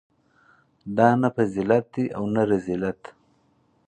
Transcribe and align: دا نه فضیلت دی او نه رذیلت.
دا 0.97 1.09
نه 1.21 1.29
فضیلت 1.35 1.85
دی 1.93 2.03
او 2.15 2.23
نه 2.33 2.43
رذیلت. 2.51 3.01